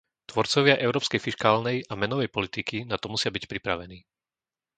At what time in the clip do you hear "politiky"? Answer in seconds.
2.35-2.77